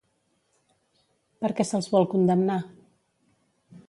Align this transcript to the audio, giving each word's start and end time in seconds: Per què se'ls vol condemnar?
Per 1.45 1.51
què 1.59 1.65
se'ls 1.73 1.89
vol 1.97 2.07
condemnar? 2.15 2.57